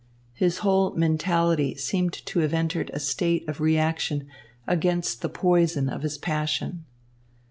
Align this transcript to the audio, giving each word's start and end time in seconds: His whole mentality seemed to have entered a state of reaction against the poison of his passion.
His 0.33 0.57
whole 0.65 0.95
mentality 0.95 1.75
seemed 1.75 2.13
to 2.25 2.39
have 2.39 2.55
entered 2.55 2.89
a 2.91 2.99
state 2.99 3.47
of 3.47 3.61
reaction 3.61 4.27
against 4.65 5.21
the 5.21 5.29
poison 5.29 5.89
of 5.89 6.01
his 6.01 6.17
passion. 6.17 6.85